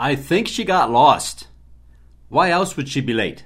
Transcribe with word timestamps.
I 0.00 0.14
think 0.14 0.46
she 0.46 0.64
got 0.64 0.92
lost. 0.92 1.48
Why 2.28 2.50
else 2.50 2.76
would 2.76 2.88
she 2.88 3.00
be 3.00 3.12
late? 3.12 3.44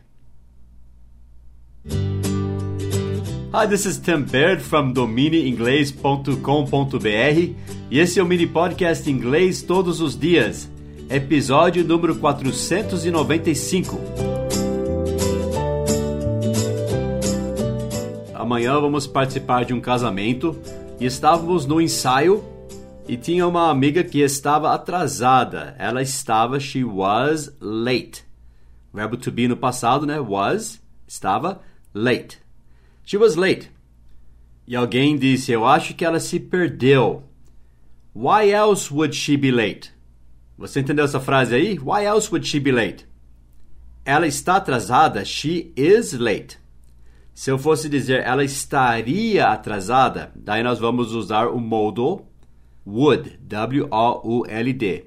Hi, 3.53 3.65
this 3.65 3.87
is 3.87 3.99
Tim 3.99 4.25
Baird 4.25 4.61
from 4.61 4.93
domineinglês.com.br 4.93 7.55
e 7.91 7.99
esse 7.99 8.21
é 8.21 8.23
o 8.23 8.27
mini 8.27 8.47
podcast 8.47 9.11
inglês 9.11 9.63
todos 9.63 10.03
os 10.03 10.15
dias, 10.15 10.69
episódio 11.09 11.83
número 11.85 12.17
495. 12.17 13.99
Amanhã 18.35 18.79
vamos 18.79 19.07
participar 19.07 19.65
de 19.65 19.73
um 19.73 19.81
casamento 19.81 20.61
e 21.01 21.07
estávamos 21.07 21.65
no 21.65 21.81
ensaio 21.81 22.52
e 23.09 23.17
tinha 23.17 23.47
uma 23.47 23.71
amiga 23.71 24.05
que 24.05 24.21
estava 24.21 24.73
atrasada. 24.73 25.75
Ela 25.79 26.03
estava, 26.03 26.61
she 26.61 26.85
was 26.85 27.55
late. 27.61 28.25
Verbo 28.93 29.17
to 29.17 29.33
be 29.33 29.49
no 29.49 29.57
passado, 29.57 30.07
né? 30.07 30.21
Was, 30.21 30.81
estava 31.07 31.61
late. 31.95 32.39
She 33.05 33.17
was 33.17 33.37
late. 33.37 33.71
E 34.67 34.77
alguém 34.77 35.17
disse: 35.17 35.51
Eu 35.51 35.67
acho 35.67 35.95
que 35.95 36.05
ela 36.05 36.21
se 36.21 36.39
perdeu. 36.39 37.25
Why 38.15 38.51
else 38.51 38.93
would 38.93 39.17
she 39.17 39.37
be 39.37 39.51
late? 39.51 39.93
Você 40.57 40.81
entendeu 40.81 41.05
essa 41.05 41.19
frase 41.19 41.55
aí? 41.55 41.79
Why 41.79 42.05
else 42.05 42.29
would 42.31 42.47
she 42.47 42.61
be 42.61 42.71
late? 42.71 43.07
Ela 44.05 44.27
está 44.27 44.57
atrasada. 44.57 45.25
She 45.25 45.73
is 45.77 46.13
late. 46.13 46.59
Se 47.35 47.51
eu 47.51 47.59
fosse 47.59 47.89
dizer 47.89 48.23
ela 48.23 48.45
estaria 48.45 49.49
atrasada, 49.49 50.31
daí 50.37 50.63
nós 50.63 50.79
vamos 50.79 51.13
usar 51.13 51.49
o 51.49 51.59
modal 51.59 52.32
would, 52.87 53.39
W-O-U-L-D. 53.43 55.07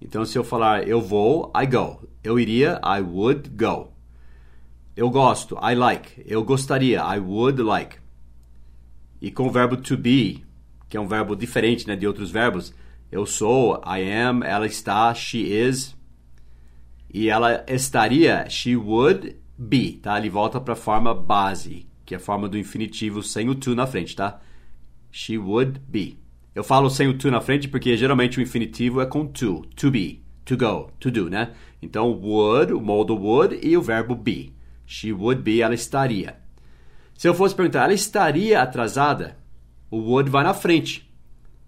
Então, 0.00 0.24
se 0.24 0.36
eu 0.36 0.44
falar 0.44 0.86
eu 0.86 1.00
vou, 1.00 1.52
I 1.56 1.66
go. 1.66 2.06
Eu 2.22 2.38
iria, 2.38 2.80
I 2.84 3.00
would 3.00 3.50
go. 3.50 3.92
Eu 4.96 5.10
gosto, 5.10 5.56
I 5.56 5.74
like. 5.74 6.22
Eu 6.26 6.44
gostaria, 6.44 7.00
I 7.00 7.18
would 7.18 7.60
like. 7.62 7.96
E 9.20 9.30
com 9.30 9.46
o 9.46 9.50
verbo 9.50 9.76
to 9.76 9.96
be, 9.96 10.44
que 10.88 10.96
é 10.96 11.00
um 11.00 11.08
verbo 11.08 11.34
diferente 11.34 11.86
né, 11.88 11.96
de 11.96 12.06
outros 12.06 12.30
verbos, 12.30 12.72
eu 13.10 13.26
sou, 13.26 13.82
I 13.86 14.10
am, 14.10 14.42
ela 14.42 14.66
está, 14.66 15.14
she 15.14 15.38
is. 15.38 15.96
E 17.12 17.28
ela 17.28 17.64
estaria, 17.68 18.48
she 18.48 18.76
would 18.76 19.36
be, 19.56 19.92
tá? 20.02 20.18
Ele 20.18 20.28
volta 20.28 20.60
para 20.60 20.74
a 20.74 20.76
forma 20.76 21.14
base, 21.14 21.86
que 22.04 22.14
é 22.14 22.16
a 22.16 22.20
forma 22.20 22.48
do 22.48 22.58
infinitivo 22.58 23.22
sem 23.22 23.48
o 23.48 23.54
to 23.54 23.74
na 23.74 23.86
frente, 23.86 24.16
tá? 24.16 24.40
She 25.10 25.38
would 25.38 25.80
be. 25.88 26.18
Eu 26.54 26.62
falo 26.62 26.88
sem 26.88 27.08
o 27.08 27.18
to 27.18 27.30
na 27.30 27.40
frente 27.40 27.68
porque 27.68 27.96
geralmente 27.96 28.38
o 28.38 28.42
infinitivo 28.42 29.00
é 29.00 29.06
com 29.06 29.26
to, 29.26 29.62
to 29.74 29.90
be, 29.90 30.22
to 30.44 30.56
go, 30.56 30.90
to 31.00 31.10
do, 31.10 31.28
né? 31.28 31.52
Então, 31.82 32.12
would, 32.12 32.72
o 32.72 32.80
modo 32.80 33.16
would 33.16 33.58
e 33.60 33.76
o 33.76 33.82
verbo 33.82 34.14
be. 34.14 34.54
She 34.86 35.12
would 35.12 35.42
be, 35.42 35.60
ela 35.60 35.74
estaria. 35.74 36.36
Se 37.16 37.28
eu 37.28 37.34
fosse 37.34 37.54
perguntar, 37.54 37.84
ela 37.84 37.92
estaria 37.92 38.62
atrasada? 38.62 39.36
O 39.90 39.98
would 39.98 40.30
vai 40.30 40.44
na 40.44 40.54
frente. 40.54 41.12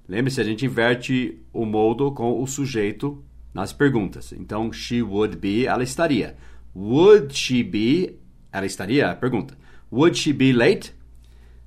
Lembre-se, 0.09 0.41
a 0.41 0.45
gente 0.45 0.65
inverte 0.65 1.41
o 1.53 1.65
modo 1.65 2.13
com 2.13 2.41
o 2.41 2.47
sujeito 2.47 3.25
nas 3.53 3.73
perguntas. 3.73 4.33
Então, 4.33 4.73
she 4.73 5.03
would 5.03 5.37
be, 5.37 5.67
ela 5.67 5.83
estaria. 5.83 6.37
Would 6.75 7.35
she 7.35 7.63
be, 7.63 8.21
ela 8.53 8.67
estaria? 8.67 9.15
Pergunta. 9.17 9.57
Would 9.91 10.17
she 10.17 10.33
be 10.33 10.53
late? 10.53 10.95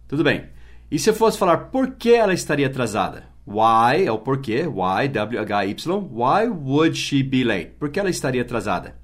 Tudo 0.07 0.23
bem. 0.23 0.45
E 0.91 0.97
se 0.97 1.09
eu 1.09 1.13
fosse 1.13 1.37
falar 1.37 1.69
por 1.69 1.91
que 1.91 2.13
ela 2.13 2.33
estaria 2.33 2.67
atrasada? 2.67 3.27
Why 3.45 4.05
é 4.05 4.11
o 4.11 4.19
porquê, 4.19 4.67
why, 4.67 5.07
W-H-Y, 5.07 6.09
why 6.11 6.47
would 6.47 6.97
she 6.97 7.23
be 7.23 7.43
late? 7.43 7.71
Por 7.79 7.89
que 7.89 7.99
ela 7.99 8.09
estaria 8.09 8.41
atrasada? 8.41 8.95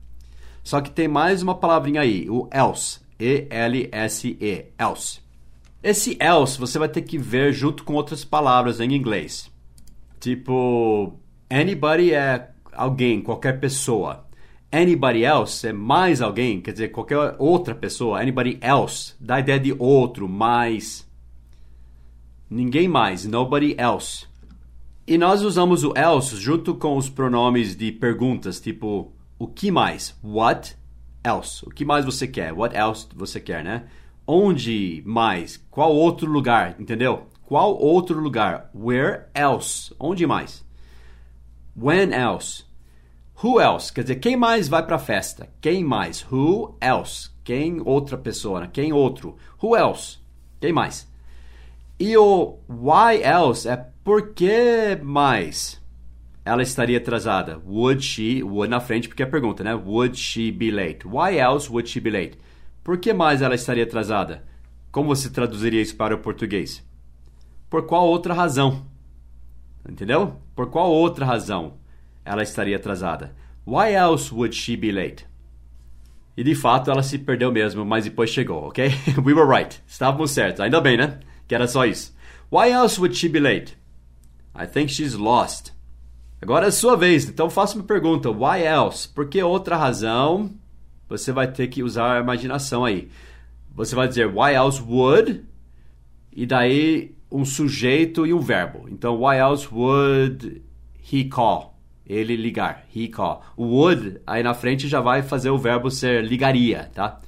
Só 0.63 0.81
que 0.81 0.89
tem 0.89 1.07
mais 1.07 1.43
uma 1.43 1.55
palavrinha 1.55 2.01
aí, 2.01 2.29
o 2.29 2.49
else. 2.51 2.99
E-L-S-E, 3.19 4.65
else. 4.77 5.19
Esse 5.81 6.17
else 6.19 6.59
você 6.59 6.79
vai 6.79 6.89
ter 6.89 7.03
que 7.03 7.17
ver 7.17 7.53
junto 7.53 7.83
com 7.83 7.93
outras 7.93 8.25
palavras 8.25 8.79
em 8.79 8.93
inglês. 8.93 9.51
Tipo, 10.19 11.19
anybody 11.49 12.13
é 12.13 12.49
alguém, 12.73 13.21
qualquer 13.21 13.59
pessoa. 13.59 14.25
Anybody 14.71 15.23
else 15.23 15.67
é 15.67 15.71
mais 15.71 16.21
alguém, 16.21 16.59
quer 16.59 16.71
dizer, 16.71 16.87
qualquer 16.89 17.35
outra 17.37 17.75
pessoa. 17.75 18.19
Anybody 18.19 18.57
else 18.61 19.13
dá 19.19 19.35
a 19.35 19.39
ideia 19.39 19.59
de 19.59 19.75
outro, 19.77 20.27
mais. 20.27 21.04
Ninguém 22.49 22.87
mais, 22.87 23.25
nobody 23.25 23.75
else. 23.77 24.27
E 25.07 25.17
nós 25.17 25.41
usamos 25.41 25.83
o 25.83 25.93
else 25.95 26.35
junto 26.37 26.75
com 26.75 26.97
os 26.97 27.09
pronomes 27.09 27.75
de 27.75 27.91
perguntas, 27.91 28.59
tipo 28.59 29.11
o 29.37 29.47
que 29.47 29.69
mais? 29.69 30.15
What 30.23 30.75
else? 31.23 31.65
O 31.65 31.69
que 31.69 31.83
mais 31.83 32.05
você 32.05 32.27
quer? 32.27 32.53
What 32.53 32.75
else 32.75 33.07
você 33.15 33.39
quer, 33.39 33.63
né? 33.63 33.85
Onde 34.27 35.03
mais? 35.05 35.57
Qual 35.69 35.93
outro 35.93 36.31
lugar? 36.31 36.75
Entendeu? 36.79 37.27
Qual 37.43 37.77
outro 37.77 38.19
lugar? 38.19 38.69
Where 38.73 39.25
else? 39.33 39.93
Onde 39.99 40.25
mais? 40.25 40.63
When 41.75 42.13
else? 42.13 42.63
Who 43.43 43.59
else? 43.59 43.91
Quer 43.91 44.01
dizer, 44.03 44.15
quem 44.15 44.37
mais 44.37 44.67
vai 44.67 44.85
para 44.85 44.95
a 44.95 44.99
festa? 44.99 45.49
Quem 45.59 45.83
mais? 45.83 46.25
Who 46.31 46.77
else? 46.79 47.29
Quem 47.43 47.81
outra 47.83 48.17
pessoa? 48.17 48.61
Né? 48.61 48.69
Quem 48.71 48.93
outro? 48.93 49.35
Who 49.61 49.75
else? 49.75 50.17
Quem 50.59 50.71
mais? 50.71 51.07
E 51.99 52.15
o 52.17 52.59
why 52.69 53.21
else 53.23 53.67
é 53.67 53.77
por 54.03 54.33
que 54.33 54.99
mais? 55.01 55.83
ela 56.45 56.61
estaria 56.61 56.99
atrasada? 56.99 57.59
Would 57.65 58.03
she, 58.03 58.43
would 58.43 58.69
na 58.69 58.79
frente 58.79 59.07
porque 59.07 59.23
é 59.23 59.25
a 59.25 59.29
pergunta, 59.29 59.63
né? 59.63 59.73
Would 59.73 60.15
she 60.15 60.51
be 60.51 60.69
late? 60.69 60.99
Why 61.05 61.39
else 61.39 61.67
would 61.69 61.89
she 61.89 61.99
be 61.99 62.11
late? 62.11 62.37
Por 62.83 62.99
que 62.99 63.11
mais 63.11 63.41
ela 63.41 63.55
estaria 63.55 63.83
atrasada? 63.83 64.43
Como 64.91 65.13
você 65.13 65.29
traduziria 65.29 65.81
isso 65.81 65.95
para 65.97 66.13
o 66.13 66.19
português? 66.19 66.85
Por 67.67 67.87
qual 67.87 68.07
outra 68.07 68.33
razão? 68.33 68.85
Entendeu? 69.89 70.39
Por 70.55 70.69
qual 70.69 70.91
outra 70.91 71.25
razão 71.25 71.73
ela 72.23 72.43
estaria 72.43 72.75
atrasada? 72.75 73.35
Why 73.65 73.93
else 73.93 74.31
would 74.31 74.55
she 74.55 74.77
be 74.77 74.91
late? 74.91 75.25
E 76.37 76.43
de 76.43 76.53
fato 76.53 76.91
ela 76.91 77.01
se 77.01 77.17
perdeu 77.17 77.51
mesmo, 77.51 77.83
mas 77.83 78.03
depois 78.03 78.29
chegou, 78.29 78.67
ok? 78.67 78.91
We 79.25 79.33
were 79.33 79.49
right. 79.49 79.81
Estávamos 79.87 80.29
certos. 80.29 80.59
Ainda 80.59 80.79
bem, 80.79 80.95
né? 80.95 81.19
Que 81.47 81.55
era 81.55 81.67
só 81.67 81.85
isso. 81.85 82.15
Why 82.51 82.71
else 82.71 82.99
would 82.99 83.15
she 83.15 83.27
be 83.27 83.39
late? 83.39 83.77
I 84.55 84.65
think 84.65 84.91
she's 84.91 85.13
lost. 85.13 85.73
Agora 86.41 86.65
é 86.65 86.69
a 86.69 86.71
sua 86.71 86.95
vez, 86.95 87.27
então 87.27 87.49
faça 87.49 87.75
uma 87.75 87.83
pergunta. 87.83 88.29
Why 88.29 88.63
else? 88.63 89.07
Por 89.07 89.27
que 89.27 89.41
outra 89.41 89.75
razão? 89.75 90.51
Você 91.09 91.31
vai 91.31 91.51
ter 91.51 91.67
que 91.67 91.83
usar 91.83 92.17
a 92.17 92.19
imaginação 92.19 92.85
aí. 92.85 93.09
Você 93.73 93.95
vai 93.95 94.07
dizer 94.07 94.27
why 94.27 94.53
else 94.53 94.81
would? 94.81 95.43
E 96.31 96.45
daí 96.45 97.15
um 97.31 97.43
sujeito 97.43 98.25
e 98.25 98.33
um 98.33 98.39
verbo. 98.39 98.87
Então, 98.89 99.21
why 99.21 99.37
else 99.37 99.67
would 99.71 100.61
he 101.11 101.25
call? 101.25 101.77
Ele 102.05 102.35
ligar. 102.35 102.85
He 102.95 103.07
call. 103.07 103.41
O 103.57 103.65
would 103.65 104.21
aí 104.25 104.43
na 104.43 104.53
frente 104.53 104.87
já 104.87 105.01
vai 105.01 105.21
fazer 105.21 105.49
o 105.49 105.57
verbo 105.57 105.89
ser 105.89 106.23
ligaria, 106.23 106.91
tá? 106.93 107.19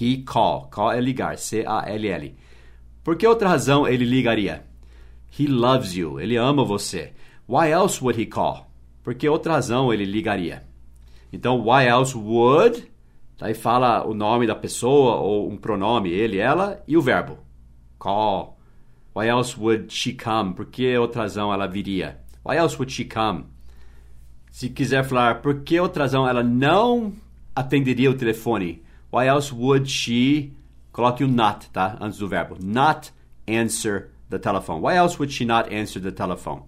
He 0.00 0.18
call. 0.18 0.68
Call 0.70 0.92
é 0.92 1.00
ligar. 1.00 1.38
C-A-L-L. 1.38 2.34
Por 3.04 3.16
que 3.16 3.26
outra 3.26 3.50
razão 3.50 3.86
ele 3.86 4.06
ligaria? 4.06 4.64
He 5.38 5.46
loves 5.46 5.94
you. 5.94 6.18
Ele 6.18 6.36
ama 6.36 6.64
você. 6.64 7.12
Why 7.46 7.70
else 7.70 8.02
would 8.02 8.18
he 8.18 8.24
call? 8.24 8.70
Por 9.02 9.14
que 9.14 9.28
outra 9.28 9.52
razão 9.52 9.92
ele 9.92 10.06
ligaria? 10.06 10.64
Então, 11.30 11.60
why 11.60 11.84
else 11.86 12.16
would? 12.16 12.90
Daí 13.38 13.52
fala 13.52 14.06
o 14.06 14.14
nome 14.14 14.46
da 14.46 14.54
pessoa 14.54 15.16
ou 15.16 15.50
um 15.50 15.56
pronome, 15.58 16.10
ele, 16.10 16.38
ela, 16.38 16.82
e 16.88 16.96
o 16.96 17.02
verbo. 17.02 17.38
Call. 17.98 18.58
Why 19.14 19.26
else 19.26 19.54
would 19.58 19.92
she 19.92 20.14
come? 20.14 20.54
Por 20.54 20.66
que 20.66 20.96
outra 20.96 21.22
razão 21.22 21.52
ela 21.52 21.66
viria? 21.66 22.20
Why 22.42 22.56
else 22.56 22.76
would 22.76 22.90
she 22.90 23.04
come? 23.04 23.44
Se 24.50 24.70
quiser 24.70 25.04
falar 25.04 25.42
por 25.42 25.60
que 25.60 25.78
outra 25.78 26.04
razão 26.04 26.26
ela 26.26 26.42
não 26.42 27.12
atenderia 27.54 28.10
o 28.10 28.14
telefone? 28.14 28.82
Why 29.12 29.26
else 29.26 29.52
would 29.52 29.90
she... 29.90 30.52
Coloque 30.94 31.22
o 31.24 31.28
not, 31.28 31.68
tá? 31.70 31.98
Antes 32.00 32.20
do 32.20 32.28
verbo. 32.28 32.56
Not 32.62 33.12
answer 33.48 34.10
the 34.30 34.38
telephone. 34.38 34.80
Why 34.80 34.94
else 34.94 35.18
would 35.18 35.34
she 35.34 35.44
not 35.44 35.74
answer 35.74 36.00
the 36.00 36.12
telephone? 36.12 36.62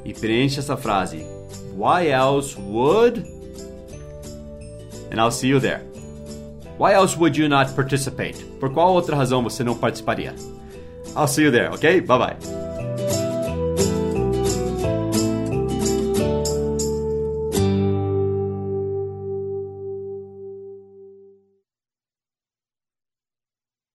e 0.06 0.14
preencha 0.14 0.60
essa 0.60 0.76
frase. 0.76 1.18
Why 1.76 2.08
else 2.08 2.56
would? 2.58 3.39
And 5.10 5.20
I'll 5.20 5.30
see 5.30 5.48
you 5.48 5.60
there. 5.60 5.80
Why 6.78 6.94
else 6.94 7.16
would 7.16 7.36
you 7.36 7.48
not 7.48 7.74
participate? 7.74 8.42
Por 8.58 8.70
qual 8.70 8.94
outra 8.94 9.16
razão 9.16 9.42
você 9.42 9.62
não 9.62 9.76
participaria? 9.76 10.34
I'll 11.14 11.26
see 11.26 11.42
you 11.44 11.50
there, 11.50 11.70
okay? 11.74 12.00
Bye 12.00 12.18
bye. 12.18 12.59